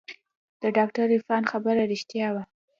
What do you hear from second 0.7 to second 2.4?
ډاکتر عرفان خبره رښتيا